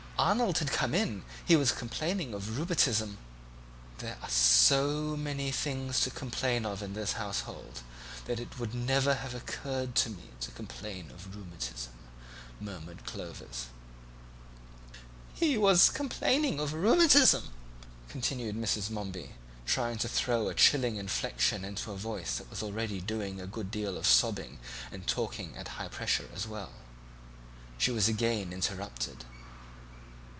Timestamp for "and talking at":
24.91-25.67